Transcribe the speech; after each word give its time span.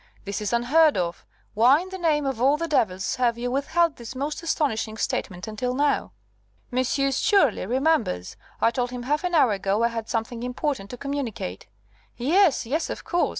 "This 0.25 0.41
is 0.41 0.51
unheard 0.51 0.97
of. 0.97 1.27
Why 1.53 1.79
in 1.79 1.89
the 1.89 1.99
name 1.99 2.25
of 2.25 2.41
all 2.41 2.57
the 2.57 2.67
devils 2.67 3.17
have 3.17 3.37
you 3.37 3.51
withheld 3.51 3.97
this 3.97 4.15
most 4.15 4.41
astonishing 4.41 4.97
statement 4.97 5.47
until 5.47 5.75
now?" 5.75 6.13
"Monsieur 6.71 7.11
surely 7.11 7.67
remembers. 7.67 8.35
I 8.59 8.71
told 8.71 8.89
him 8.89 9.03
half 9.03 9.23
an 9.23 9.35
hour 9.35 9.51
ago 9.51 9.83
I 9.83 9.89
had 9.89 10.09
something 10.09 10.41
important 10.41 10.89
to 10.89 10.97
communicate" 10.97 11.67
"Yes, 12.17 12.65
yes, 12.65 12.89
of 12.89 13.03
course. 13.03 13.29